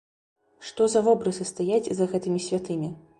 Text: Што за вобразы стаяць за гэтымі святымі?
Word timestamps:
Што 0.69 0.87
за 0.93 1.03
вобразы 1.07 1.47
стаяць 1.51 1.91
за 1.99 2.09
гэтымі 2.15 2.43
святымі? 2.47 2.91